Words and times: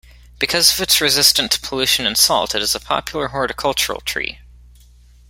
Because 0.39 0.71
of 0.73 0.81
its 0.81 0.99
resistance 0.99 1.53
to 1.53 1.61
pollution 1.61 2.07
and 2.07 2.17
salt, 2.17 2.55
it 2.55 2.61
is 2.63 2.73
a 2.73 2.79
popular 2.79 3.27
horticultural 3.27 4.01
tree. 4.01 4.39